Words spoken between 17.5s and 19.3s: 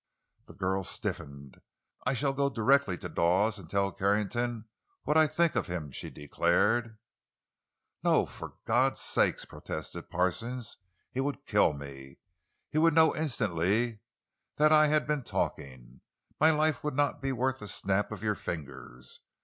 a snap of your fingers!